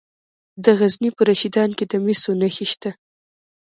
د 0.63 0.65
غزني 0.79 1.09
په 1.15 1.21
رشیدان 1.29 1.69
کې 1.77 1.85
د 1.91 1.93
مسو 2.05 2.31
نښې 2.39 2.65
شته. 2.71 2.91